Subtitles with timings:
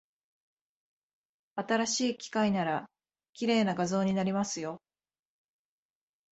[1.57, 2.89] 新しい機械なら、
[3.33, 4.81] 綺麗な画像になりますよ。